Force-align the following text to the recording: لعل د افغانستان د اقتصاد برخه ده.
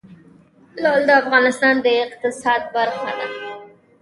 لعل 0.81 1.01
د 1.07 1.11
افغانستان 1.21 1.75
د 1.85 1.87
اقتصاد 2.05 2.61
برخه 2.75 3.09
ده. 3.19 3.27